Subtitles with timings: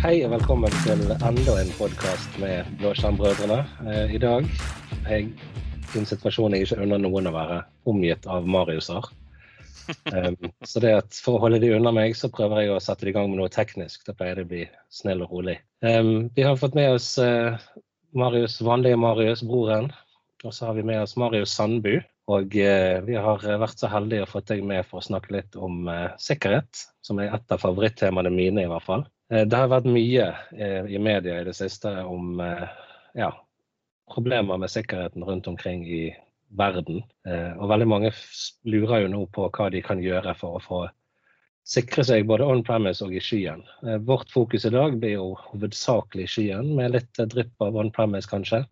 [0.00, 3.58] Hei og velkommen til enda en podkast med Blåskjermbrødrene.
[3.84, 4.46] Eh, I dag
[5.02, 7.58] er jeg i en situasjon jeg ikke unner noen å være
[7.92, 9.10] omgitt av Mariuser.
[10.08, 13.04] Um, så det at for å holde de unna meg, så prøver jeg å sette
[13.04, 14.00] det i gang med noe teknisk.
[14.08, 15.58] Da pleier det å bli snill og rolig.
[15.84, 17.60] Um, vi har fått med oss uh,
[18.16, 19.92] Marius, vanlige Marius, broren.
[20.46, 21.98] Og så har vi med oss Marius Sandbu.
[22.32, 25.60] Og eh, vi har vært så heldige å få deg med for å snakke litt
[25.60, 29.10] om uh, sikkerhet, som er et av favorittemaene mine, i hvert fall.
[29.30, 30.26] Eh, det har vært mye
[30.56, 32.66] eh, i media i det siste om eh,
[33.18, 33.30] ja,
[34.10, 36.08] problemer med sikkerheten rundt omkring i
[36.58, 37.04] verden.
[37.30, 38.08] Og veldig mange
[38.66, 40.78] lurer jo nå på hva de kan gjøre for å få
[41.62, 43.62] sikre seg både on premise og i skyen.
[44.02, 48.64] Vårt fokus i dag blir jo hovedsakelig skyen, med litt drypp av on premise kanskje.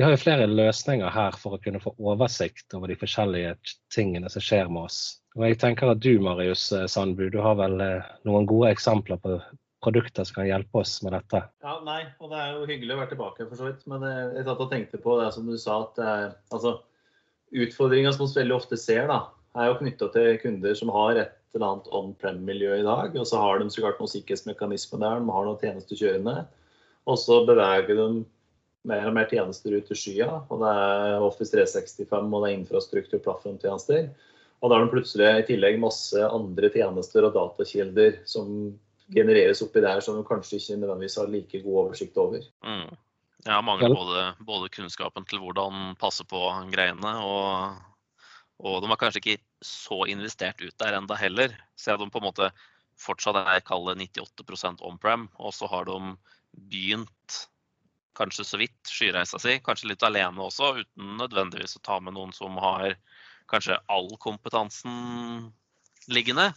[0.00, 3.52] Vi har jo flere løsninger her for å kunne få oversikt over de forskjellige
[3.92, 5.20] tingene som skjer med oss.
[5.36, 7.76] Og jeg tenker at du Marius Sandbu, du har vel
[8.24, 9.36] noen gode eksempler på
[9.86, 11.44] produkter som kan hjelpe oss med dette.
[11.64, 13.86] Ja, nei, og det er jo hyggelig å være tilbake, for så vidt.
[13.90, 16.76] Men jeg satt og tenkte på det som du sa, at er, altså,
[17.54, 19.22] utfordringa som vi veldig ofte ser, da,
[19.56, 23.16] er jo knytta til kunder som har et eller annet on-prem-miljø i dag.
[23.16, 26.38] Og så har de så klart noen sikkerhetsmekanismer der, de har noen tjenester kjørende.
[27.06, 28.08] Og så beveger de
[28.86, 30.30] mer og mer tjenester ut til skya.
[30.50, 34.10] Og det er Office 365 og det er infrastruktur, plattformtjenester.
[34.62, 38.74] Og da har de plutselig i tillegg masse andre tjenester og datakilder som
[39.12, 42.46] genereres oppi der som du kanskje ikke nødvendigvis har like god oversikt over.
[42.66, 42.94] Mm.
[43.46, 46.40] Ja, mangler både, både, kunnskapen til hvordan passe på
[46.72, 47.76] greiene, og,
[48.58, 51.54] og de har kanskje ikke så investert ut der enda heller.
[51.78, 52.50] Selv om de på en måte
[52.98, 56.16] fortsatt er kalle 98 on-pram, og så har de
[56.56, 57.42] begynt
[58.16, 62.32] kanskje så vidt skyreisa si, kanskje litt alene også, uten nødvendigvis å ta med noen
[62.34, 62.96] som har
[63.50, 65.52] kanskje all kompetansen
[66.10, 66.50] liggende.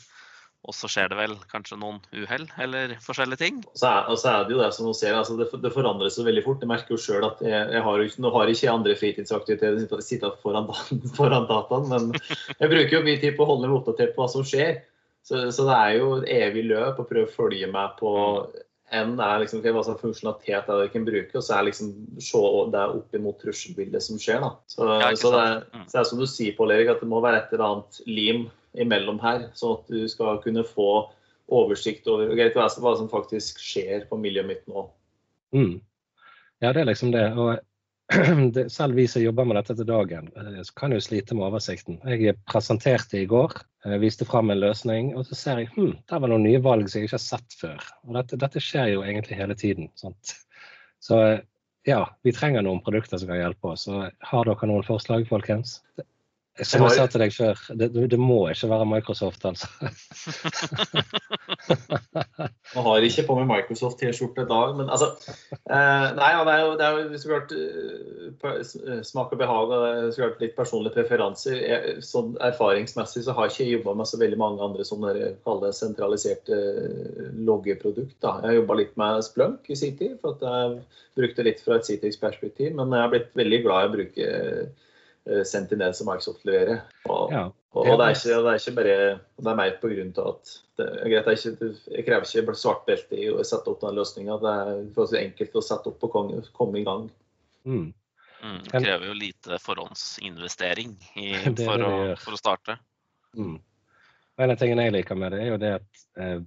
[0.68, 3.62] Og så skjer det vel kanskje noen uhell eller forskjellige ting.
[3.64, 5.72] Og så, er, og så er det jo det som du ser, altså det, det
[5.72, 6.66] forandrer seg veldig fort.
[6.66, 10.68] Jeg merker jo sjøl at jeg, jeg har, nå har ikke andre fritidsaktiviteter sitte foran,
[11.20, 12.10] foran dataen, men
[12.62, 14.82] jeg bruker jo mye tid på å holde meg oppdatert på hva som skjer.
[15.24, 18.12] Så, så, det er jo et evig løp å prøve å følge med på
[18.90, 21.92] en er liksom hva slags funksjonalitet er det jeg kan bruke, og så er liksom
[22.26, 22.40] se
[22.74, 24.42] det opp imot trusselbildet som skjer.
[24.42, 24.56] da.
[24.66, 25.84] Så, ja, så, det, mm.
[25.86, 28.02] så, det, er som du sier, Pål Erik, at det må være et eller annet
[28.10, 28.48] lim
[28.78, 30.90] imellom her, sånn at du skal kunne få
[31.50, 34.86] oversikt over greit, hva som faktisk skjer på miljøet mitt nå.
[35.56, 35.80] Mm.
[36.62, 37.26] Ja, det er liksom det.
[37.34, 37.58] Og
[38.56, 42.00] det, selv vi som jobber med dette til dagen, eh, kan jo slite med oversikten.
[42.10, 46.22] Jeg presenterte i går, eh, viste fram en løsning, og så ser jeg hm, der
[46.22, 47.90] var noen nye valg som jeg ikke har sett før.
[48.08, 49.92] Og dette, dette skjer jo egentlig hele tiden.
[50.00, 50.36] Sant?
[51.00, 51.20] Så
[51.88, 53.88] ja, vi trenger noen produkter som kan hjelpe oss.
[53.90, 55.80] Og har dere noen forslag, folkens?
[56.68, 59.68] Som jeg sa til deg før, det, det, må ikke være Microsoft, altså.
[62.76, 65.08] Man har ikke på med Microsoft-T-skjorte i dag, men altså
[65.50, 70.14] eh, Nei, det er jo, det er jo så klart eh, smak og behag og
[70.14, 71.58] så klart litt personlige preferanser.
[71.60, 76.60] Jeg, sånn Erfaringsmessig så har jeg ikke jobba med så veldig mange andre sånne sentraliserte
[76.60, 78.18] eh, loggeprodukt.
[78.22, 78.38] Da.
[78.44, 80.84] Jeg har jobba litt med Splunk i sin tid, for at jeg
[81.20, 82.76] brukte litt fra et Citrix-perspektiv.
[82.78, 84.68] Men jeg har blitt veldig glad i å bruke Eh,
[85.48, 86.82] Sentinel som Microsoft leverer.
[87.06, 87.46] Og, ja.
[87.76, 88.98] og, det, er ikke, det, er ikke, bare
[89.40, 92.86] Det er mer på grunn til at det, greit, det ikke, jeg krever ikke svart
[92.88, 94.38] belte i å sette opp den løsninga.
[94.42, 97.10] Det er forholdsvis enkelt å sette opp og komme, komme i gang.
[97.68, 97.90] Mm.
[98.40, 101.34] Mm, det krever jo lite forhåndsinvestering i,
[101.66, 101.92] for, å,
[102.22, 102.78] for, å, starte.
[103.36, 103.58] Mm.
[104.40, 106.38] En av tingene jeg liker med det, er jo det at eh,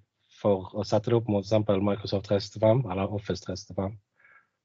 [0.43, 1.83] for å sette det opp mot f.eks.
[1.85, 3.99] Microsoft 365 eller Office 365,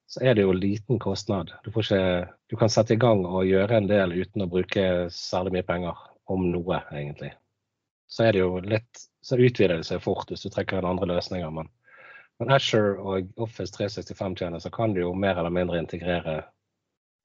[0.08, 1.52] så er det jo liten kostnad.
[1.64, 5.58] Du, ikke, du, kan sette i gang og gjøre en del uten å bruke særlig
[5.58, 7.34] mye penger, om noe, egentlig.
[8.12, 11.10] Så er det jo litt, så utvider det seg fort hvis du trekker inn andre
[11.12, 11.52] løsninger.
[11.56, 11.68] Men,
[12.40, 16.42] men Asher og Office 365-tjenester kan du jo mer eller mindre integrere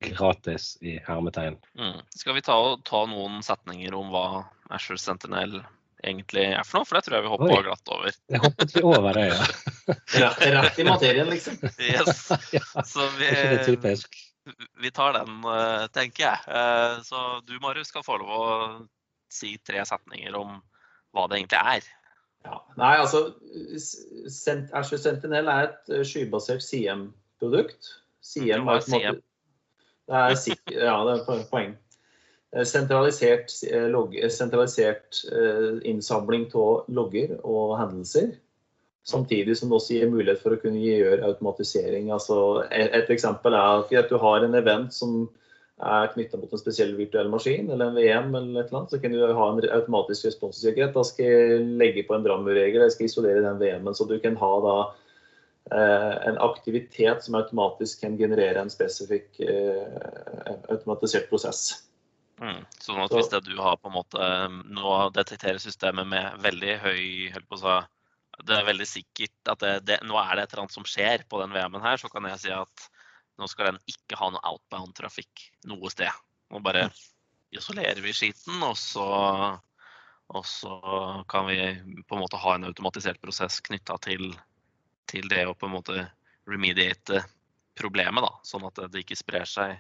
[0.03, 1.59] gratis i hermetegn.
[1.78, 2.01] Mm.
[2.18, 4.27] Skal vi ta, ta noen setninger om hva
[4.74, 5.60] Asher Sentinel
[6.03, 8.19] egentlig er for noe, for det tror jeg vi hoppa glatt over.
[8.33, 9.28] Det hoppet vi over det,
[10.19, 10.33] ja.
[10.57, 11.59] Rett i materien, liksom.
[11.93, 12.28] Yes.
[12.93, 13.31] Så vi,
[14.83, 16.39] vi tar den, eh, tenker jeg.
[16.49, 18.47] Eh, så du, Marius, skal få lov å
[19.33, 20.59] si tre setninger om
[21.15, 21.91] hva det egentlig er.
[22.43, 22.59] Ja.
[22.75, 23.21] Nei, altså
[24.75, 27.93] Azure Sentinel er et eh, skybasert CM-produkt.
[28.22, 29.22] CM er, CM.
[30.10, 30.34] det er,
[30.75, 31.77] ja, det er poeng.
[32.57, 38.34] Eh, sentralisert, eh, log, sentralisert eh, innsamling av logger og hendelser.
[39.09, 42.10] Samtidig som det også gir mulighet for å kunne gjøre automatisering.
[42.13, 45.25] Altså, et, eksempel er at du har en event som
[45.83, 49.01] er knytta mot en spesiell virtuell maskin eller en VM, eller et eller annet, så
[49.03, 50.93] kan du ha en automatisk responssikkerhet.
[50.95, 53.97] Da skal jeg legge på en brannmurregel, jeg skal isolere den VM-en.
[53.97, 54.77] Så du kan ha da
[55.72, 59.41] en aktivitet som automatisk kan generere en spesifikk
[60.69, 61.81] automatisert prosess.
[62.42, 62.62] Mm.
[62.83, 64.28] Sånn at hvis det du har på en måte
[64.66, 67.04] Nå detekterer systemet med veldig høy
[67.47, 67.77] på å
[68.42, 71.22] Det er veldig sikkert at det, det, nå er det et eller annet som skjer
[71.30, 72.86] på den VM-en her, så kan jeg si at
[73.39, 76.10] nå skal den ikke ha noe outbound-trafikk noe sted.
[76.50, 76.89] Nå bare
[77.54, 79.06] isolerer vi skiten, og så,
[80.33, 80.74] og så
[81.30, 81.60] kan vi
[82.09, 84.33] på en måte ha en automatisert prosess knytta til,
[85.10, 86.06] til, det å på en måte
[86.48, 87.22] remediate
[87.78, 89.77] problemet, da, sånn at det ikke sprer seg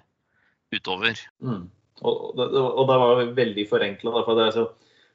[0.72, 1.18] utover.
[1.44, 1.66] Mm.
[2.00, 4.14] Og, og det var veldig forenkla.
[4.22, 4.70] Altså,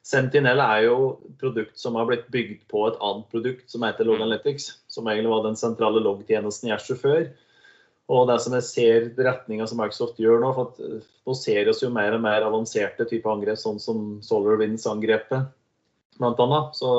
[0.06, 4.20] Sentinel er jo produkt som har blitt bygd på et annet produkt som heter Log
[4.20, 4.24] mm.
[4.28, 7.28] Analytics, som egentlig var den sentrale logg-tjenesten i Azure før.
[8.08, 11.60] Og det som jeg ser retninga som Microsoft gjør nå, for at eh, nå ser
[11.60, 15.50] vi oss jo mer og mer avanserte typer angrep, sånn som SolarWinds-angrepet
[16.18, 16.60] bl.a.
[16.74, 16.92] Så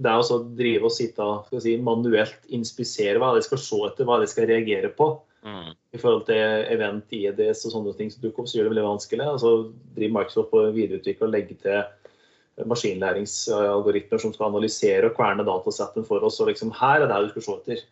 [0.00, 4.06] det er å drive og sitte og si, manuelt inspisere hva de skal se etter,
[4.08, 5.12] hva de skal reagere på.
[5.46, 5.72] Mm.
[5.96, 8.88] I forhold til event, IEDs og sånne ting som dukker opp, så gjør det veldig
[8.88, 9.26] vanskelig.
[9.30, 9.52] Og så
[9.96, 16.04] driver Microsoft på å videreutvikle og legge til maskinlæringsalgoritmer som skal analysere og kverne datasetten
[16.08, 16.40] for oss.
[16.42, 17.84] Og liksom her er det du skal se etter.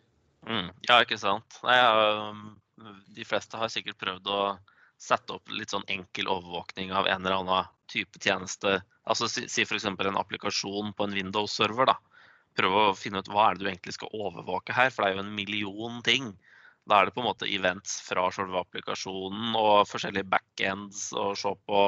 [0.49, 0.67] Mm.
[0.87, 1.59] Ja, ikke sant.
[1.65, 2.33] Nei, ja,
[3.15, 4.43] de fleste har sikkert prøvd å
[4.99, 8.79] sette opp litt sånn enkel overvåkning av en eller annen type tjeneste.
[9.09, 9.87] Altså Si, si f.eks.
[9.89, 11.89] en applikasjon på en Windows-server.
[11.89, 11.97] da.
[12.59, 15.17] Prøve å finne ut hva er det du egentlig skal overvåke her, for det er
[15.17, 16.33] jo en million ting
[16.89, 21.51] da er det på en måte events fra selve applikasjonen og forskjellige backends og se
[21.69, 21.83] på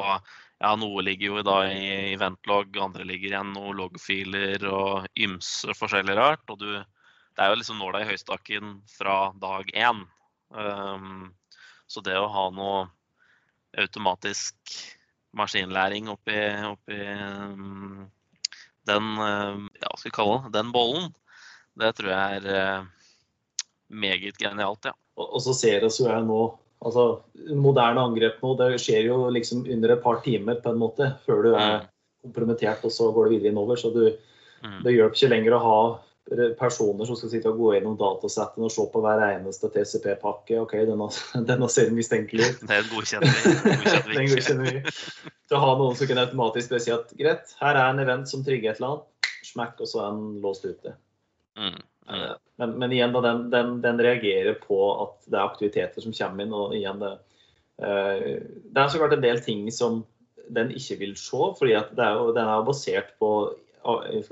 [0.61, 6.17] ja, noe ligger jo da i eventlog, andre ligger igjen noen loggfiler og ymse forskjellig
[6.19, 6.43] rart.
[6.53, 10.05] Og du, det er jo liksom nåla i høystakken fra dag én.
[10.53, 11.31] Um,
[11.89, 12.85] så det å ha noe
[13.81, 14.77] automatisk
[15.33, 16.37] maskinlæring oppi,
[16.67, 18.05] oppi um,
[18.85, 19.43] den, ja,
[19.81, 21.09] ja, skal vi kalle det, den bollen,
[21.79, 22.89] det tror jeg er uh,
[23.91, 24.95] meget genialt, ja.
[25.19, 26.41] Og, og så ser oss jo jeg nå
[26.81, 27.03] altså
[27.61, 31.43] Moderne angrep nå, det skjer jo liksom under et par timer på en måte før
[31.45, 31.89] du er mm.
[32.25, 33.77] kompromittert, og så går det videre innover.
[33.77, 34.07] Så du,
[34.63, 34.79] mm.
[34.85, 35.75] det hjelper ikke lenger å ha
[36.59, 40.61] personer som skal sitte og gå gjennom datasettene og se på hver eneste TCP-pakke.
[40.61, 41.09] OK, denne,
[41.49, 42.65] denne ser mistenkelig ut.
[42.71, 43.53] Det godkjenner vi.
[44.15, 44.95] Den godkjenner vi.
[45.49, 48.45] Til å ha noen som kan automatisk si at greit, her er en event som
[48.47, 49.31] trigger et eller annet.
[49.41, 50.93] Smekk, og så er den låst ute.
[51.59, 51.81] Mm.
[52.11, 52.37] Mm.
[52.61, 56.45] Men, men, igjen, da, den, den, den, reagerer på at det er aktiviteter som kommer
[56.45, 56.53] inn.
[56.53, 57.11] og igjen Det,
[57.81, 60.03] uh, det er så klart en del ting som
[60.51, 63.31] den ikke vil se, fordi at er jo, den er basert på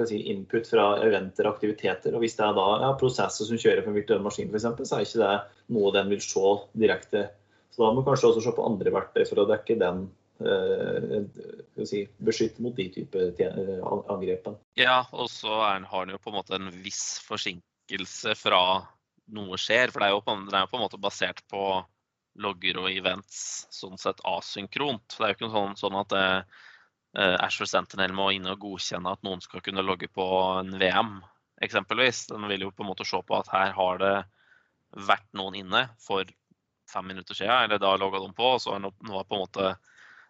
[0.05, 2.13] si, input fra eventer og aktiviteter.
[2.13, 4.99] og Hvis det er da ja, prosesser som kjører på en virtuell maskin, f.eks., så
[4.99, 5.35] er ikke det
[5.75, 7.29] noe den vil se direkte.
[7.71, 10.05] Så Da må man kanskje også se på andre verktøy for å dekke den
[10.43, 11.23] uh,
[11.87, 14.59] si, beskytte mot de type angrepene.
[14.77, 18.85] Ja, og så har den jo på en måte en viss forsinkelse vekkelse fra
[19.33, 19.91] noe skjer.
[19.91, 21.83] For det er jo på, er på en måte basert på
[22.39, 25.17] logger og events sånn sett asynkront.
[25.17, 26.41] Det er jo ikke sånn, sånn at eh,
[27.17, 30.25] eh, Ashore Sentinel må inn og godkjenne at noen skal kunne logge på
[30.61, 31.19] en VM,
[31.61, 32.27] eksempelvis.
[32.29, 34.15] Den vil jo på en måte se på at her har det
[35.09, 36.29] vært noen inne for
[36.89, 39.73] fem minutter siden, eller da logga de på, og så nå på en måte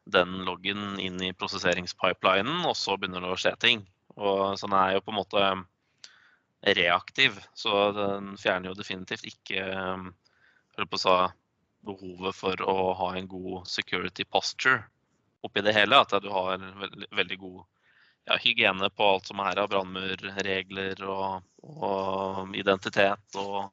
[0.09, 3.85] den loggen inn i prosesseringspipelinen, og så begynner det å skje ting.
[4.17, 5.43] Og sånn er jo på en måte
[6.61, 7.39] reaktiv.
[7.53, 10.09] Så den fjerner jo definitivt ikke um,
[10.97, 11.31] sa,
[11.85, 14.83] behovet for å ha en god security posture
[15.45, 15.99] oppi det hele.
[15.99, 17.59] At du har veldig, veldig god
[18.29, 23.69] ja, hygiene på alt som er av brannmurregler og, og, identitet og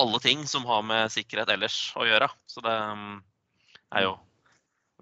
[0.00, 2.28] alle ting som har med sikkerhet ellers å gjøre.
[2.48, 3.16] Så det um,
[3.92, 4.16] er jo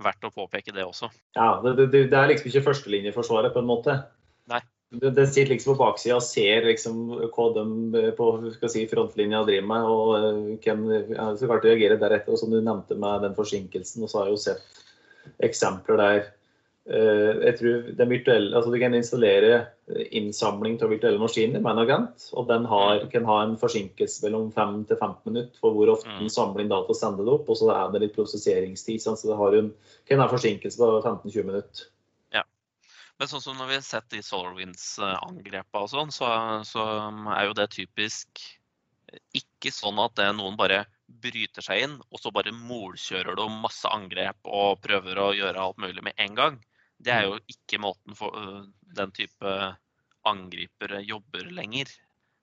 [0.01, 1.11] verdt å påpeke det også.
[1.37, 3.99] Ja, det, det, det er liksom ikke førstelinjeforsvaret på en måte.
[4.51, 4.63] Nei.
[4.91, 7.65] Den sitter liksom på baksida og ser liksom hva de
[8.01, 8.27] eh, på
[8.67, 9.85] si, frontlinja driver med.
[9.87, 12.35] og kan hvem, ja, så klart reagere deretter.
[12.35, 14.81] og Som du nevnte med den forsinkelsen, og så har jeg jo sett
[15.47, 16.25] eksempler der.
[16.91, 19.61] Eh, jeg tror den virtuelle, altså Du kan installere
[20.11, 22.27] innsamling av virtuelle maskiner med en agent.
[22.33, 26.11] og Den har, kan ha en forsinkelse mellom 5 til 15 minutter for hvor ofte
[26.11, 26.35] den mm.
[26.35, 27.47] samler inn data og sender det opp.
[27.47, 29.07] Og så er det litt prosesseringstid.
[29.07, 29.71] Så det har en,
[30.11, 31.87] kan ha en forsinkelse på 15-20 minutter.
[33.21, 36.31] Men sånn som når vi har sett de Solarwinds-angrepene og sånn, så,
[36.65, 36.87] så,
[37.35, 38.41] er jo det typisk
[39.37, 40.87] ikke sånn at det noen bare
[41.21, 45.81] bryter seg inn, og så bare molkjører du masse angrep og prøver å gjøre alt
[45.83, 46.59] mulig med en gang.
[46.97, 47.47] Det er jo mm.
[47.53, 48.65] ikke måten for uh,
[48.97, 49.55] den type
[50.31, 51.93] angripere jobber lenger.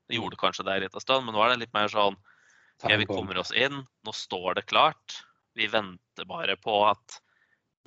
[0.07, 2.21] Det gjorde kanskje det en liten stund, men nå er det litt mer sånn
[2.85, 5.23] ja, Vi kommer oss inn, nå står det klart.
[5.57, 7.17] Vi venter bare på at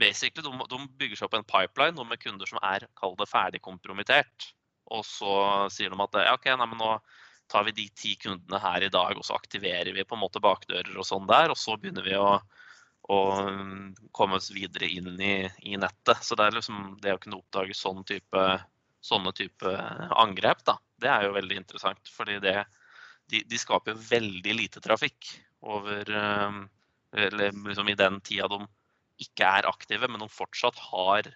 [0.01, 3.61] basically, de, de, bygger seg opp en pipeline med kunder som er kall det ferdig
[3.65, 4.51] kompromittert.
[4.91, 5.35] Og så
[5.71, 6.95] sier de at ja, OK, nei, men nå
[7.51, 10.43] tar vi de ti kundene her i dag, og så aktiverer vi på en måte
[10.43, 11.53] bakdører og sånn der.
[11.53, 12.37] Og så begynner vi å,
[13.11, 13.21] å
[14.17, 15.35] komme oss videre inn i,
[15.67, 16.23] i, nettet.
[16.27, 18.45] Så det er liksom det å kunne oppdage sånn type,
[19.03, 19.75] sånne type
[20.23, 22.13] angrep, da, det er jo veldig interessant.
[22.15, 22.57] Fordi det,
[23.31, 26.07] de, de skaper veldig lite trafikk over
[27.11, 28.63] eller liksom i den tida de
[29.21, 31.29] ikke er aktive, men de fortsatt har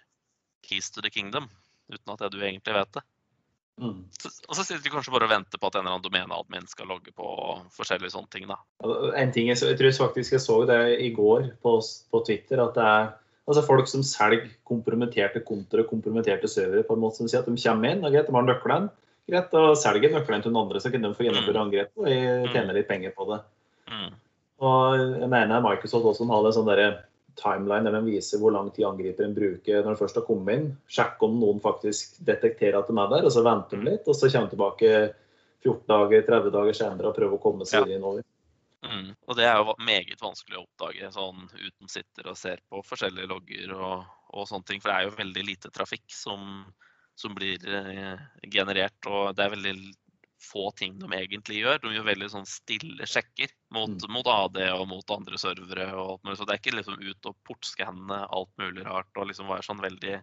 [0.65, 1.49] keys to the kingdom.
[1.91, 3.03] Uten at du egentlig vet det.
[3.81, 4.05] Mm.
[4.15, 6.67] Så, og så sitter de kanskje bare og venter på at en eller annen domeneadmin
[6.71, 7.27] skal logge på
[7.75, 8.47] forskjellige sånne ting.
[8.47, 8.57] da.
[9.19, 12.77] En ting jeg, jeg tror faktisk jeg så det i går på, på Twitter, at
[12.77, 13.09] det er
[13.45, 17.49] altså folk som selger kompromitterte kontoer og kompromitterte servere på en måte som sier at
[17.49, 18.87] de kommer inn og greit, de har nøkkelen,
[19.29, 21.65] greit, og selger nøkkelen til noen andre, så kan de få gjennomføre mm.
[21.67, 22.47] angrep og mm.
[22.55, 23.41] tjene litt penger på det.
[23.91, 24.15] Mm.
[24.65, 26.71] Og jeg mener Microsoft også har en sånn
[27.39, 30.69] timeline der den viser hvor lang tid angriperen bruker når de først har kommet inn.
[30.91, 34.07] Sjekke om noen faktisk detekterer at de er der, og så venter de litt.
[34.07, 34.93] Og så kommer de tilbake
[35.65, 37.97] 14 dager, 30 dager senere og prøver å komme seg ja.
[37.97, 38.25] innover.
[38.85, 39.11] Mm.
[39.25, 43.31] Og det er jo meget vanskelig å oppdage sånn uten sitter og ser på forskjellige
[43.31, 44.81] logger og, og sånne ting.
[44.83, 46.65] For det er jo veldig lite trafikk som,
[47.17, 49.75] som blir eh, generert, og det er veldig
[50.45, 51.81] få ting de egentlig gjør.
[51.83, 54.13] De gjør veldig sånn stille sjekker mot, mm.
[54.13, 55.89] mot AD og mot andre servere.
[55.95, 56.37] Og alt mulig.
[56.39, 59.83] Så det er ikke liksom ut og portskanne alt mulig rart og liksom være sånn
[59.83, 60.21] veldig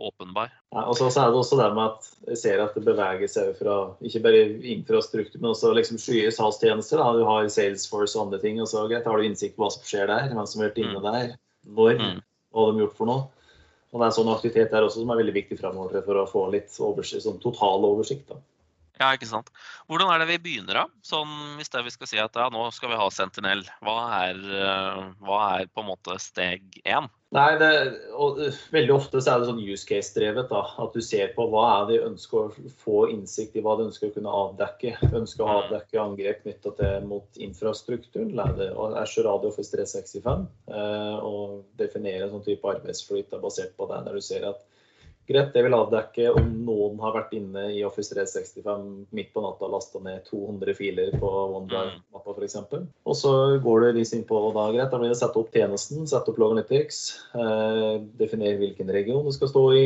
[0.00, 0.52] åpenbar.
[0.72, 3.50] Ja, og så er det også det med at jeg ser at det beveger seg
[3.58, 3.74] fra
[4.06, 7.02] ikke bare infrastruktur, men også liksom skye salgstjenester.
[7.18, 8.60] Du har Salesforce og andre ting.
[8.62, 10.80] og så greit, har du innsikt på hva som skjer der, hvem som har vært
[10.80, 11.10] inne mm.
[11.10, 11.36] der,
[11.68, 12.24] når, mm.
[12.54, 13.26] hva de har gjort for noe.
[13.90, 16.28] Og det er en sånn aktivitet der også som er veldig viktig fremover for å
[16.30, 18.30] få litt oversikt, sånn total oversikt.
[18.30, 18.38] da.
[19.00, 19.48] Ja, ikke sant.
[19.88, 21.04] Hvordan er det vi begynner, da?
[21.06, 24.42] Sånn, hvis det vi skal si at ja, nå skal vi ha Sentinel, hva er,
[24.44, 27.08] eh, hva er på en måte steg én?
[27.32, 27.70] Nei, det,
[28.12, 28.40] og,
[28.74, 30.50] Veldig ofte så er det sånn use case-drevet.
[30.50, 33.76] da, At du ser på hva er det de ønsker å få innsikt i, hva
[33.78, 34.96] de ønsker å kunne avdekke.
[35.22, 35.60] Ønsker å mm.
[35.60, 38.34] avdekke angrep knytta til mot infrastrukturen.
[39.00, 40.44] Azure Radio for 365.
[40.74, 44.02] Eh, og definere en sånn type arbeidsflyt basert på det.
[44.08, 44.66] Når du ser at
[45.30, 49.68] Greit, det vil avdekke om noen har vært inne i Office 365 midt på natta
[49.68, 52.56] og lasta ned 200 filer på OneDrive-mappa f.eks.
[53.06, 56.32] Og så går du litt innpå, da, greit, da blir det sette opp tjenesten, sette
[56.32, 56.98] opp Loganalytics,
[57.38, 59.84] eh, definere hvilken region du skal stå i,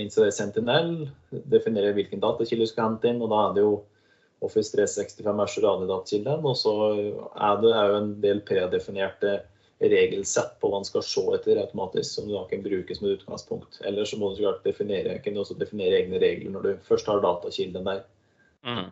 [0.00, 0.90] installere Sentinel,
[1.30, 3.22] definere hvilken datakilde du skal hente inn.
[3.22, 3.72] og da er det jo
[4.42, 9.38] Office 365 er så radidatkilden, og så er det jo en del predefinerte
[9.90, 13.18] regelsett på hva man skal se etter automatisk, som du da kan bruke som et
[13.18, 13.80] utgangspunkt.
[13.88, 18.04] Eller så må du klart definere, definere egne regler når du først har datakilden der.
[18.66, 18.90] Mm.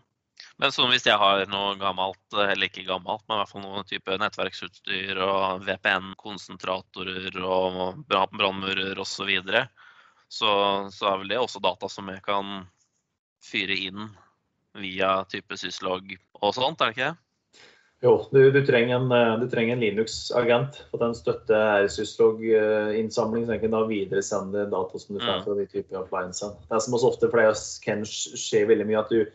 [0.61, 3.87] Men sånn hvis jeg har noe gammelt, eller ikke gammelt, men i hvert fall noen
[3.89, 9.65] type nettverksutstyr og VPN-konsentratorer og brannmurer osv., så, videre,
[10.29, 10.51] så
[10.95, 12.65] så er vel det også data som jeg kan
[13.45, 14.11] fyre inn
[14.81, 17.30] via type syslog og sånt, er det ikke det?
[18.01, 23.75] Jo, du, du, trenger en, eh, en Linux-agent for den støtter syslog-innsamling, så den kan
[23.77, 25.43] da videresende data som du får mm.
[25.45, 26.55] fra de typer appliancer.
[26.71, 29.27] Det som også ofte pleier kan skje veldig mye, at du,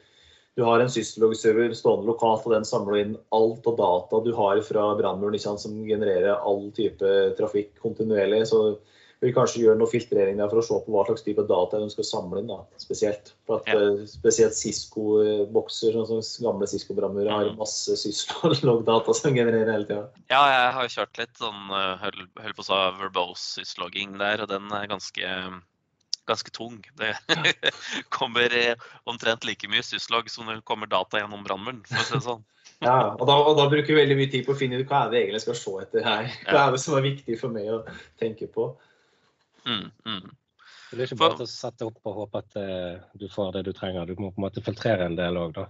[0.58, 4.64] du har en syslog-server stående lokalt, og den samler inn alt av data du har
[4.66, 8.48] fra brannmuren som genererer all type trafikk kontinuerlig.
[8.50, 8.80] så
[9.26, 11.90] vil kanskje gjøre noe filtrering der for å se på hva slags type data de
[11.94, 12.50] skal samle inn.
[12.52, 13.78] da, Spesielt For at ja.
[13.82, 17.60] uh, spesielt Cisco-bokser, sånn som gamle Cisco-brannmurer, har mm.
[17.62, 20.10] masse syslog-data som genererer hele tida.
[20.34, 24.52] Ja, jeg har kjørt litt sånn høll, høll på å si verbose syslogging der, og
[24.52, 25.38] den er ganske
[26.26, 26.80] ganske tung.
[26.98, 27.14] Det
[28.18, 28.50] kommer
[29.06, 32.42] omtrent like mye syslogg som det kommer data gjennom brannmuren, si det sånn.
[32.84, 35.06] Ja, og da, og da, bruker vi veldig mye tid på å finne ut hva
[35.06, 36.34] er det egentlig jeg skal se etter her.
[36.50, 37.80] Hva er det som er viktig for meg å
[38.22, 38.74] tenke på.
[39.66, 40.36] Mm, mm.
[40.92, 43.74] Det er ikke bare å sette opp og håpe at uh, du får det du
[43.76, 44.06] trenger.
[44.08, 45.66] Du må på en måte filtrere en del òg, da.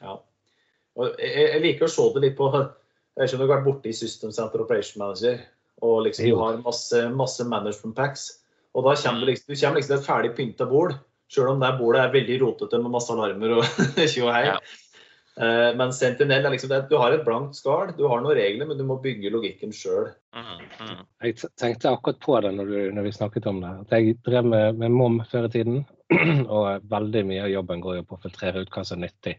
[0.00, 0.16] Ja.
[0.96, 3.52] Og jeg, jeg, liker å se det litt på Jeg vet ikke om du har
[3.52, 5.38] vært borte i System Center Operation Manager
[5.84, 8.28] og liksom du har masse, masse management packs.
[8.76, 10.96] Og da kommer du liksom, du kommer liksom til et ferdig pynta bord,
[11.32, 13.80] sjøl om det bordet er veldig rotete med masse alarmer og
[14.12, 14.46] tjo og hei.
[14.50, 14.56] Ja.
[15.36, 18.68] Uh, men Sentinel er liksom det, du har et blankt skall, du har noen regler,
[18.68, 20.08] men du må bygge logikken sjøl.
[20.32, 21.02] Mm, mm.
[21.26, 23.72] Jeg tenkte akkurat på det når, du, når, vi snakket om det.
[23.84, 25.82] At jeg drev med, med MOM før i tiden.
[26.56, 29.34] Og veldig mye av jobben går jo på å filtrere ut hva som er nyttig.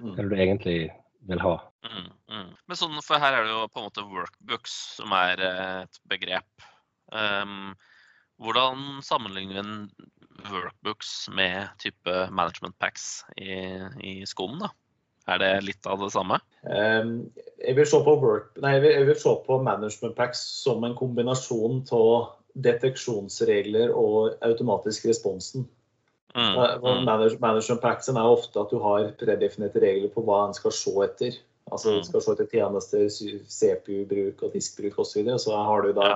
[0.00, 0.14] Mm.
[0.16, 0.78] Det du egentlig
[1.26, 1.56] vil ha.
[1.86, 2.48] Mm, mm.
[2.66, 6.00] Men sånn, for her er det jo på en måte workbooks som er eh, et
[6.10, 6.66] begrep.
[7.14, 7.74] Um,
[8.42, 13.54] hvordan sammenligner vi en workbooks med type management packs i,
[14.02, 14.60] i skolen?
[14.66, 14.72] da?
[15.26, 16.38] Er det litt av det samme?
[16.62, 20.94] Um, jeg, vil se på work, nei, jeg vil se på management packs som en
[20.98, 25.66] kombinasjon av deteksjonsregler og automatisk responsen.
[26.36, 26.54] Mm.
[26.82, 27.04] mm.
[27.40, 31.38] Management packsen er ofte at du har predefinerte regler på hva en skal se etter.
[31.72, 32.06] Altså du mm.
[32.06, 33.06] skal se etter tjenester,
[33.58, 35.10] CPU-bruk og diskbruk osv.
[35.10, 35.38] Så, videre.
[35.42, 36.10] så har du da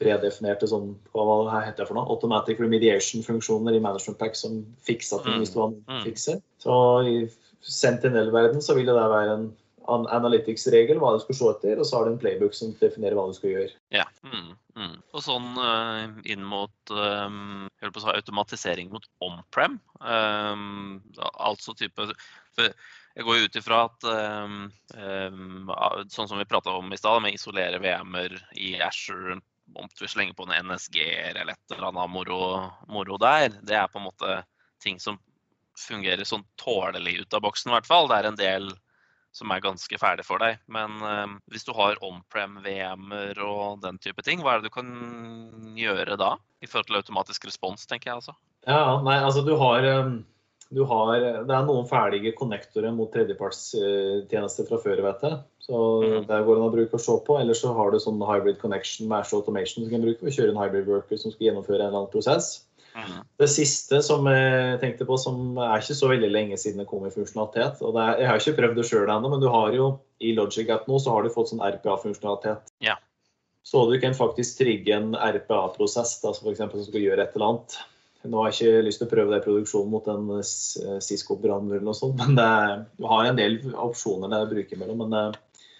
[0.00, 2.08] predefinerte sånn, hva heter det for noe?
[2.08, 6.40] Automatic remediation-funksjoner i management pack som fikser ting hvis du har fikser.
[6.62, 6.74] Så
[7.60, 9.50] Sentinel-verden så vil det være en
[9.90, 13.26] analytics-regel, hva du skal se etter, og så har du en playbook som definerer hva
[13.30, 13.74] du skal gjøre.
[13.94, 14.06] Ja.
[14.22, 14.96] Mm, mm.
[15.16, 21.00] Og sånn uh, inn mot um, si, automatisering mot on-prem, um,
[21.32, 22.10] altså type
[22.60, 24.68] Jeg går ut ifra at um,
[26.12, 29.40] sånn som vi prata om i stad, med isolere VM-er i Asher
[29.74, 32.38] om du slenger på en NSG-er eller et eller annet moro,
[32.90, 34.40] moro der, det er på en måte
[34.82, 35.18] ting som
[35.78, 38.08] fungerer sånn tålelig ut av boksen, i hvert fall.
[38.10, 38.70] Det er en del
[39.36, 40.58] som er ganske ferdig for deg.
[40.72, 44.90] Men eh, hvis du har on-prem-VM-er og den type ting, hva er det du kan
[45.78, 46.34] gjøre da?
[46.60, 48.36] I forhold til automatisk respons, tenker jeg altså.
[48.68, 49.86] Ja, nei, altså du har,
[50.68, 55.38] du har Det er noen ferdige connectorer mot tredjepartstjenester fra før, vet jeg.
[55.64, 56.26] Så mm.
[56.28, 57.38] der går det an å bruke og se på.
[57.40, 60.34] Eller så har du sånn hybrid connection med Ash Automation som du kan bruke å
[60.34, 62.52] kjøre en hybrid worker som skal gjennomføre en eller annen prosess.
[62.94, 63.20] Mm.
[63.38, 67.04] Det siste som jeg tenkte på, som er ikke så veldig lenge siden det kom
[67.06, 69.92] i funksjonalitet og er, Jeg har ikke prøvd det sjøl ennå, men du har jo
[70.20, 72.74] i Logic at nå så har du fått sånn RPA-funksjonalitet.
[72.84, 72.98] Ja.
[73.62, 76.64] Så du kan faktisk trigge en RPA-prosess altså f.eks.
[76.64, 77.78] som skal gjøre et eller annet.
[78.28, 81.86] Nå har jeg ikke lyst til å prøve det i produksjon mot en Cisco-brann, eller
[81.86, 82.50] noe sånt, men det,
[82.98, 85.06] du har en del opsjoner det bruker mellom.
[85.06, 85.38] men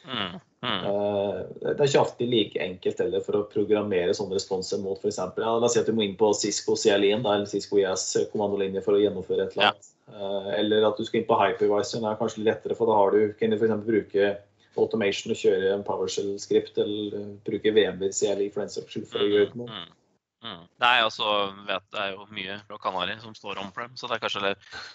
[0.08, 0.38] mm.
[0.60, 0.84] Mm.
[0.84, 5.20] Eh, det er ikke alltid like enkelt heller for å programmere sånne responser mot f.eks.
[5.20, 8.26] Ja, la oss si at du må inn på Cisco CLIN eller Cisco IS e
[8.32, 9.88] kommandolinje for å gjennomføre et eller annet.
[10.10, 10.18] Ja.
[10.20, 12.04] Eh, eller at du skal inn på hypervisor.
[12.04, 13.78] Det er kanskje lettere, for da har du, kan du f.eks.
[13.86, 14.34] bruke
[14.80, 19.30] automation og kjøre en PowerShell-skript, eller bruke VMware CLI for den saks skyld for å
[19.30, 19.80] gjøre noe.
[19.80, 19.96] Mm.
[20.40, 20.60] Mm.
[20.80, 21.24] Nei, altså,
[21.68, 24.54] vet, Det er jo mye fra Kanari som står on-prem, så det er kanskje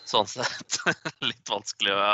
[0.10, 0.80] sånn sett
[1.30, 2.08] litt vanskelig å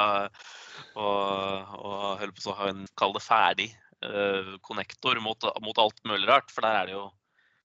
[0.95, 3.69] og, og på så har en kall det ferdig
[4.05, 6.51] uh, konnektor mot, mot, alt mulig rart.
[6.53, 7.05] For der er det jo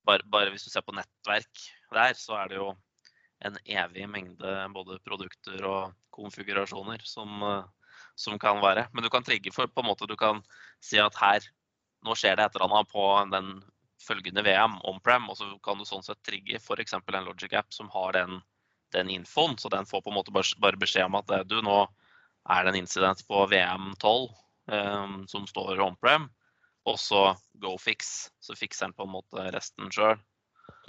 [0.06, 1.64] bare, bare, hvis du ser på nettverk
[1.94, 2.72] der, så er det jo
[3.44, 8.88] en evig mengde både produkter og konfigurasjoner som, uh, som kan være.
[8.92, 10.42] Men du kan trigge for på en måte du kan
[10.84, 11.44] si at her
[12.06, 13.56] nå skjer det et eller annet på den
[14.06, 16.94] følgende VM on-prem, og så kan du sånn sett trigge f.eks.
[16.94, 18.40] en Logic app som har den,
[18.94, 19.56] den infoen.
[19.58, 21.80] Så den får på en måte bare beskjed om at du nå
[22.48, 24.28] er det en incident på VM12
[24.72, 26.28] um, som står on-prem,
[26.86, 27.28] og så
[27.62, 28.30] GoFix.
[28.40, 30.18] Så fikser den på en måte resten sjøl.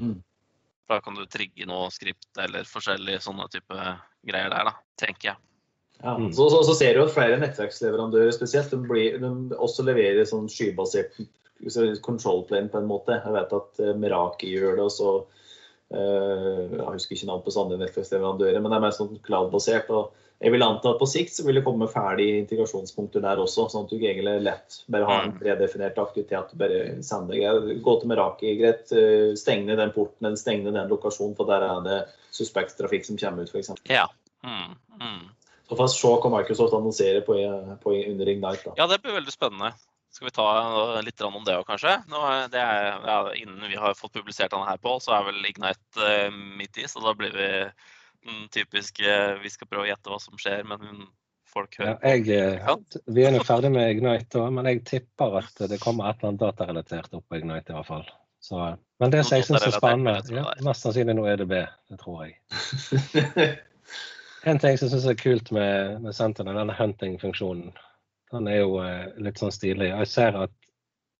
[0.01, 0.19] Mm.
[0.87, 3.75] Da kan du trigge noe skript eller forskjellige sånne type
[4.27, 5.41] greier der, da, tenker jeg.
[6.03, 6.29] Ja, mm.
[6.33, 10.45] så, så, så, ser du at flere nettverksleverandører spesielt, de, blir, de også leverer sånn
[10.51, 11.17] skybasert
[12.05, 13.17] control plane på en måte.
[13.17, 15.11] Jeg vet at uh, Meraki gjør det, og så
[15.93, 19.91] Jeg husker ikke navn på sånne nettverksleverandører, men det er mer sånn cloud-basert.
[19.95, 23.65] og jeg vil anta at på sikt så vil det komme ferdige integrasjonspunkter der også,
[23.71, 25.39] sånn at du egentlig lett bare har en mm.
[25.39, 26.53] predefinert aktivitet.
[26.61, 27.79] bare sender deg.
[27.81, 28.85] Gå til Meraki, greit.
[28.85, 31.97] steng stenge den porten eller stenge den lokasjonen, for der er det
[32.29, 33.73] suspekt trafikk som kommer ut, f.eks.
[33.89, 34.05] Ja.
[34.45, 35.25] Mm, mm.
[35.67, 37.39] Så vi se hva Microsoft annonserer på,
[37.81, 38.69] på under Ignite.
[38.69, 38.77] Da.
[38.77, 39.73] Ja, det blir veldig spennende.
[40.17, 41.91] Skal vi ta litt om det òg, kanskje?
[42.09, 45.45] Nå, det er, ja, innen vi har fått publisert denne her på, så er vel
[45.45, 47.49] Ignite uh, midt i, så da blir vi
[48.25, 49.11] den typiske
[49.43, 51.05] Vi skal prøve å gjette hva som skjer, men
[51.53, 55.61] folk hører ja, jeg, eh, Vi er nå ferdig med Ignite, men jeg tipper at
[55.69, 58.09] det kommer et eller annet datarelatert opp på Ignite i hvert fall.
[58.41, 58.63] Så,
[58.97, 61.59] men det som jeg syns er spennende, ja, mest sannsynlig nå EDB.
[61.93, 62.39] Det tror jeg.
[64.49, 67.77] en ting som jeg syns er kult med, med Sentinel, denne hunting-funksjonen,
[68.31, 69.91] den er jo eh, litt sånn stilig.
[69.91, 70.53] Jeg ser at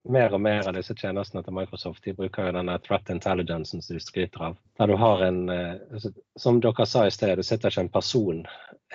[0.07, 3.97] mer og mer av disse tjenestene til Microsoft de bruker jo denne threat intelligencen som
[3.97, 4.59] de skryter av.
[4.79, 7.95] Der du har en eh, altså, Som dere sa i sted, det sitter ikke en
[7.95, 8.45] person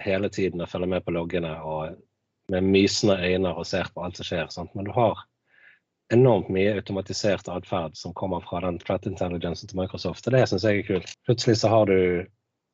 [0.00, 1.98] hele tiden og følger med på loggene og
[2.52, 4.48] med mysende øyne og ser på alt som skjer.
[4.50, 4.74] Sant?
[4.74, 5.20] Men du har
[6.12, 10.26] enormt mye automatisert atferd som kommer fra den threat intelligencen til Microsoft.
[10.26, 11.14] Og det syns jeg er kult.
[11.28, 12.26] Plutselig så har du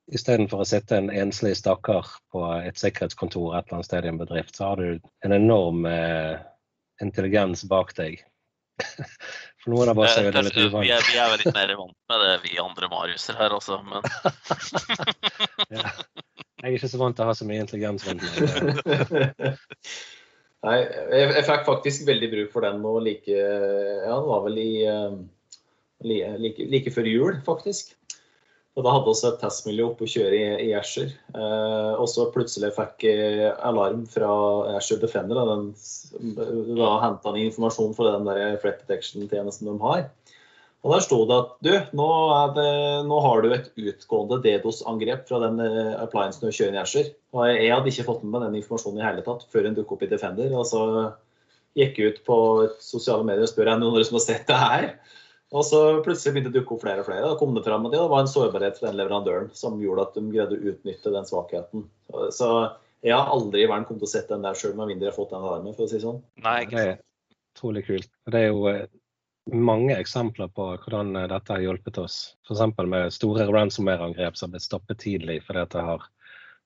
[0.09, 4.21] Istedenfor å sitte en enslig stakkar på et sikkerhetskontor et eller annet sted i en
[4.21, 6.39] bedrift, så har du en enorm eh,
[7.05, 8.23] intelligens bak deg.
[9.61, 10.87] For noen av oss er det litt uvant.
[10.87, 13.83] Vi er, vi er vel litt mer vant med det, vi andre Mariuser her også,
[13.85, 14.07] men
[15.77, 15.93] ja.
[16.59, 19.59] Jeg er ikke så vant til å ha så mye intelligens rundt meg.
[20.67, 24.57] Nei, jeg, jeg, fikk faktisk veldig bruk for den nå like Ja, det var vel
[24.59, 25.21] i eh,
[26.09, 27.95] like, like før jul, faktisk.
[28.79, 31.05] Og Da hadde vi et testmiljø oppe å kjøre i, i.
[31.35, 34.29] Eh, og så plutselig fikk jeg alarm fra
[34.79, 35.41] Asher Defender.
[35.51, 35.73] Den,
[36.79, 40.07] da henta han informasjon fra den der flat detection-tjenesten de har.
[40.87, 42.09] Og der sto det at du, nå,
[42.55, 42.69] det,
[43.11, 47.09] nå har du et utgående DDoS-angrep fra den uh, appliancen du kjører i Asher.
[47.35, 49.97] Og jeg hadde ikke fått med meg den informasjonen i hele tatt før den dukket
[49.97, 50.55] opp i Defender.
[50.55, 50.85] Og så
[51.79, 52.39] gikk jeg ut på
[52.79, 54.93] sosiale medier og spør om noen som har sett det her.
[55.57, 57.25] Og så plutselig begynte det å dukke opp flere og flere.
[57.25, 60.19] Da kom det fram at det var en sårbarhet for den leverandøren som gjorde at
[60.19, 61.87] de greide å utnytte den svakheten.
[62.37, 62.51] Så
[63.07, 65.15] jeg har aldri i verden kommet til å sette den der sjøl, med mindre jeg
[65.15, 66.21] har fått den alarmen, for å si sånn.
[66.45, 67.01] Nei, ikke sant.
[67.01, 68.11] Det er utrolig kult.
[68.29, 68.85] Det er jo eh,
[69.71, 72.19] mange eksempler på hvordan eh, dette har hjulpet oss.
[72.45, 72.85] F.eks.
[72.85, 76.07] med store ransomware-angrep som har blitt stoppet tidlig fordi at det har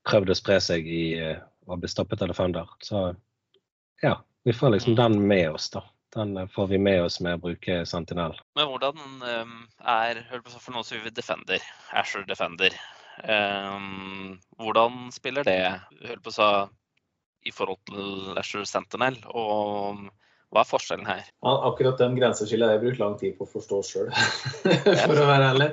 [0.09, 2.71] prøvd å spre seg i eh, og blitt stoppet av Defender.
[2.83, 3.13] Så
[4.03, 5.85] ja, vi får liksom den med oss, da.
[6.15, 8.35] Den får vi med oss med å bruke Sentinel.
[8.59, 11.65] Men hvordan um, er hør på, For noen som vi Defender,
[11.97, 12.77] Asher Defender.
[13.25, 15.61] Um, hvordan spiller det
[16.05, 16.49] hør på, så,
[17.49, 19.17] i forhold til Asher Sentinel?
[19.33, 20.05] Og
[20.53, 21.25] hva er forskjellen her?
[21.25, 24.11] Ja, akkurat den grenseskillet har jeg brukt lang tid på å forstå sjøl,
[25.07, 25.71] for å være ærlig.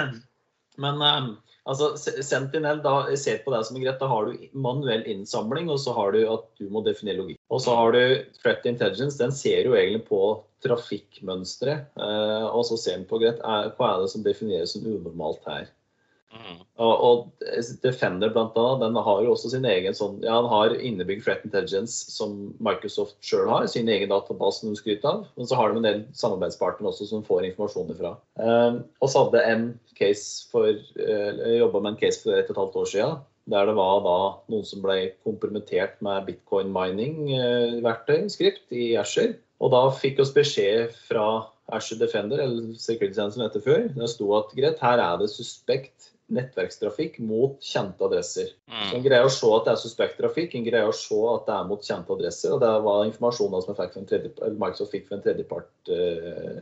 [0.84, 1.34] Men um,
[1.70, 5.94] altså, Sentinel, da ser på deg som greit, da har du manuell innsamling, og så
[5.96, 7.40] har du at du må definere logikk.
[7.52, 8.02] Og så har du
[8.40, 10.20] threat intelligence, den ser jo egentlig på
[10.64, 11.90] trafikkmønsteret.
[12.00, 15.68] Uh, og så ser den på greit, hva er det som defineres som unormalt her.
[16.34, 16.60] Mm.
[16.82, 17.44] Og, og
[17.84, 21.44] Defender blant annet, den har jo også sin egen sånn, ja, han har innebygd Threat
[21.46, 25.28] Intelligence som Microsoft sjøl har, sin egen database de skryter av.
[25.38, 28.16] Men så har de en del samarbeidspartnere også som får informasjon ifra.
[28.40, 29.68] Um, og så hadde en
[29.98, 33.22] case for, uh, jobba med en case for et og et halvt år siden.
[33.52, 34.18] Der det var da
[34.48, 39.34] noen som ble kompromittert med bitcoin mining-verktøy, skript, i Asher.
[39.60, 41.26] Og da fikk vi beskjed fra
[41.72, 43.86] Asher Defender, eller Security Center som het før.
[43.92, 48.52] Det sto at greit, her er det suspekt nettverkstrafikk mot kjente adresser.
[48.70, 48.86] Mm.
[48.90, 51.46] Så En greier å se at det er suspekt trafikk, en greier å se at
[51.48, 52.54] det er mot kjente adresser.
[52.56, 53.76] og Det var informasjonen som
[54.58, 56.58] Microsoft fikk for en tredjepart uh,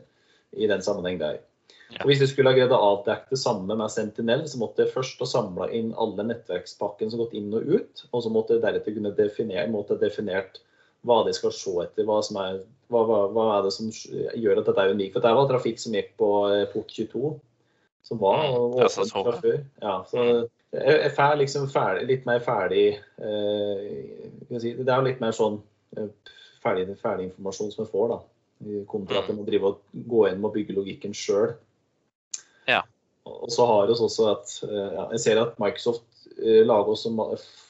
[0.52, 1.40] i den sammenheng der.
[1.92, 2.00] Ja.
[2.02, 4.92] Og Hvis de skulle ha greid å avdekke det samme med Sentinel, så måtte de
[4.92, 8.56] først ha samla inn alle nettverkspakkene som har gått inn og ut, og så måtte
[8.56, 10.62] de deretter kunne definere, måtte ha definert
[11.08, 12.06] hva de skal se etter.
[12.08, 15.16] Hva, som er, hva, hva, hva er det som gjør at dette er unikt.
[15.16, 17.34] For det var trafikk som gikk på eh, port 22
[18.02, 19.62] som var og åpen fra før.
[19.82, 20.24] Ja, så
[20.72, 25.34] jeg jeg er liksom ferdig, litt mer ferdig eh, si, Det er jo litt mer
[25.36, 25.58] sånn
[25.98, 26.08] eh,
[26.64, 28.18] ferdig, ferdig informasjon som jeg får, da.
[28.88, 31.52] Kontra at jeg må drive og gå inn og bygge logikken sjøl.
[32.70, 32.80] Ja.
[33.28, 37.12] Og så har vi også at eh, ja, Jeg ser at Microsoft eh, lager også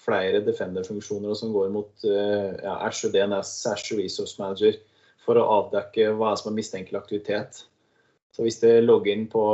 [0.04, 4.78] flere Defender-funksjoner som går mot ja, Azure DNS, Azure Resource Manager,
[5.22, 7.64] for å avdekke hva som er mistenkelig aktivitet.
[8.34, 9.44] Så hvis det logger inn på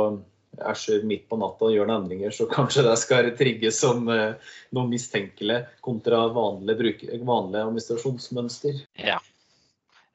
[0.57, 4.53] Azure midt på natta og gjør noen endringer, så kanskje det skal trigges som eh,
[4.75, 8.81] noe mistenkelig kontra vanlig, bruk, vanlig administrasjonsmønster.
[8.99, 9.19] Ja.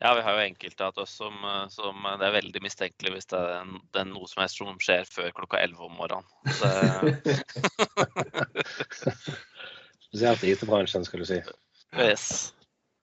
[0.03, 3.31] ja, vi har jo enkelte av oss som, eh, som det er veldig mistenkelig hvis
[3.33, 6.29] det er, en, det er noe som helst som skjer før klokka 11 om morgenen.
[6.61, 6.73] Det,
[10.09, 11.41] Spesielt i IT-bransjen, skal du si.
[11.99, 12.53] yes.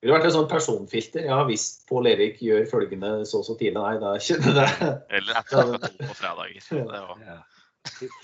[0.01, 1.25] Det ville vært et sånt personfilter.
[1.29, 4.87] Ja, hvis Pål Erik gjør følgende så og så tidlig, nei, det er ikke det.
[5.19, 6.69] Eller etter to på fredager.
[6.71, 7.41] Det var, Ja.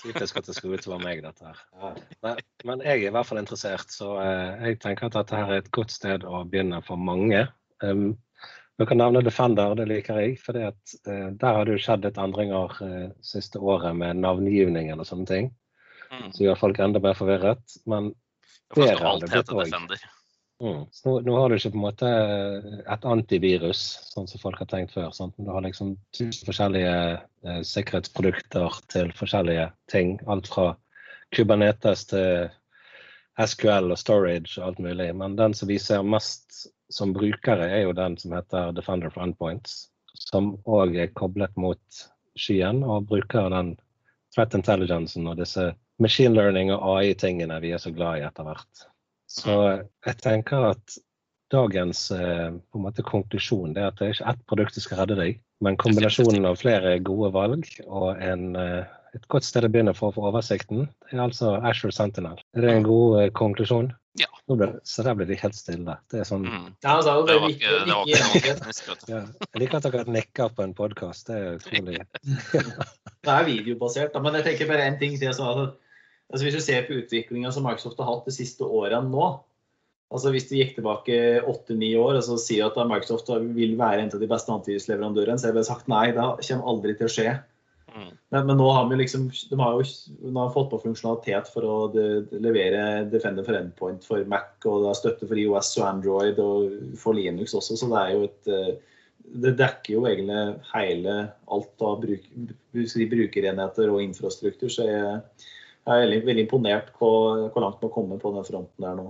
[0.02, 1.62] Typisk at det skulle ut til å meg, dette her.
[1.82, 1.92] Ja.
[2.26, 5.54] Men, men jeg er i hvert fall interessert, så eh, jeg tenker at dette her
[5.54, 7.44] er et godt sted å begynne for mange.
[7.82, 8.12] Um,
[8.78, 10.36] dere kan nevne Defender, det liker jeg.
[10.42, 10.74] For uh,
[11.06, 15.50] der har det jo skjedd litt endringer uh, siste året med navngivningen og sånne ting.
[16.10, 16.30] mm.
[16.38, 17.82] Så gjør folk enda mer forvirret.
[17.90, 18.14] Men
[18.76, 19.70] Der skal det blitt hete også.
[19.72, 20.08] Defender?
[20.64, 22.12] Mm, så nå, nå har du ikke på en måte
[22.94, 25.10] et antivirus, sånn som folk har tenkt før.
[25.16, 25.36] Sant?
[25.38, 30.18] Men du har liksom tusen forskjellige eh, sikkerhetsprodukter til forskjellige ting.
[30.28, 30.72] Alt fra
[31.36, 32.50] Kubernetes til
[33.38, 35.12] SQL og storage og alt mulig.
[35.16, 39.26] Men den som vi ser mest som brukere, er jo den som heter Defender for
[39.28, 39.88] Endpoints.
[40.18, 42.04] Som òg er koblet mot
[42.38, 43.76] skyen og bruker den
[44.34, 48.88] threat intelligencen og disse machine learning og AI-tingene vi er så glad i etter hvert.
[49.28, 49.54] Så
[50.08, 50.98] jeg tenker at
[51.52, 55.02] dagens eh, på en måte konklusjon er at det er ikke ett produkt som skal
[55.04, 58.84] redde deg, men kombinasjonen av flere gode valg og en, eh,
[59.16, 62.42] et godt sted å begynne for å få oversikten, det er altså Ashore Sentinel.
[62.56, 63.94] Er det en god eh, konklusjon?
[64.18, 64.30] Ja.
[64.50, 65.94] Nå ble, så der ble de helt stille.
[66.10, 66.70] Det er sånn, Mm.
[66.84, 69.20] Ja, altså, Det var ikke, det var ikke ja.
[69.54, 71.28] Jeg liker at dere nikker på en podkast.
[71.28, 72.00] Det er utrolig
[73.28, 75.76] Det er videobasert, da, men jeg tenker bare en ting altså,
[76.32, 79.28] altså, hvis du ser på utviklinga som Microsoft har hatt de siste årene nå
[80.08, 81.16] altså Hvis du gikk tilbake
[81.52, 85.48] åtte-ni år og så sier at Microsoft vil være en av de beste antivirusleverandørene, så
[85.48, 87.34] har jeg bare sagt nei, det kommer aldri til å skje.
[87.92, 88.14] Mm.
[88.32, 89.84] Men, men nå har vi liksom, de har jo
[90.32, 94.54] nå har fått på funksjonalitet for å de, de levere Defender for Endpoint for Mac,
[94.64, 98.16] og det er støtte for IOS og Android og for Linux også, så det er
[98.16, 98.96] jo et eh,
[99.28, 100.40] det dekker jo egentlig
[100.72, 101.16] hele
[101.52, 102.28] alt av bruk,
[102.72, 104.70] brukerenheter og infrastruktur.
[104.72, 105.18] Så jeg,
[105.88, 107.10] jeg er veldig, veldig imponert på
[107.54, 109.08] hvor langt man kommer kommet på den fronten der nå.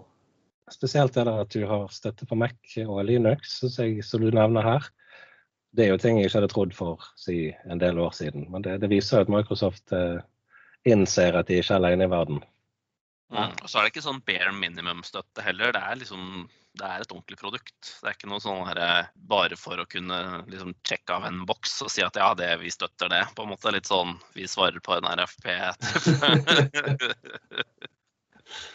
[0.70, 4.66] Spesielt er det at du har støtte på Mac og Linux, jeg, som du nevner
[4.66, 4.90] her.
[5.74, 8.46] Det er jo ting jeg ikke hadde trodd for si, en del år siden.
[8.52, 10.20] Men det, det viser at Microsoft eh,
[10.88, 12.44] innser at de ikke er alene i verden.
[13.32, 13.56] Mm.
[13.64, 15.74] Og så er det ikke sånn bare minimum-støtte heller.
[15.76, 16.46] Det er, liksom,
[16.78, 17.80] det er et ordentlig produkt.
[18.02, 20.18] Det er ikke noe sånn her, eh, bare for å kunne
[20.52, 23.24] liksom, sjekke av en boks og si at ja, det, vi støtter det.
[23.36, 25.46] På en måte litt sånn vi svarer på en RFP.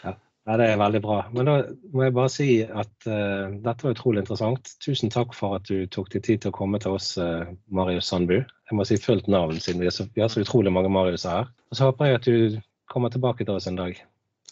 [0.03, 0.13] ja.
[0.43, 1.21] Det er veldig bra.
[1.31, 1.53] Men da
[1.95, 4.73] må jeg bare si at uh, dette var utrolig interessant.
[4.83, 8.11] Tusen takk for at du tok deg tid til å komme til oss, uh, Marius
[8.11, 8.41] Sandbu.
[8.43, 11.47] Jeg må si fullt navn, siden vi, så, vi har så utrolig mange Marius her.
[11.71, 12.59] Og så håper jeg at du
[12.91, 13.95] kommer tilbake til oss en dag.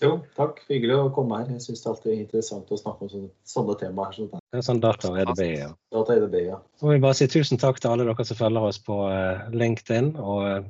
[0.01, 0.63] Jo, takk.
[0.69, 1.49] Hyggelig å komme her.
[1.53, 4.17] Jeg syns det alltid er interessant å snakke om sånne, sånne temaer.
[4.17, 4.29] Sånn.
[4.33, 5.71] Det er sånn data og EDB, ja.
[5.93, 6.59] Data EDB, ja.
[6.79, 9.49] Så må vi bare si tusen takk til alle dere som følger oss på uh,
[9.53, 10.69] LinkedIn, og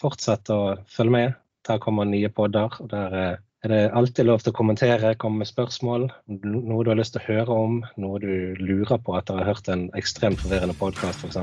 [0.00, 1.40] fortsett å følge med.
[1.68, 2.72] Der kommer nye podder.
[2.80, 3.18] og der
[3.64, 6.10] er det alltid lov til å kommentere, komme med spørsmål,
[6.44, 9.48] noe du har lyst til å høre om, noe du lurer på etter å ha
[9.48, 11.40] hørt en ekstremt forvirrende podkast f.eks.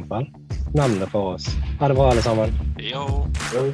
[0.78, 1.50] Nevn det for oss.
[1.82, 2.54] Ha det bra, alle sammen.
[2.78, 3.08] Yo.
[3.56, 3.72] Yo.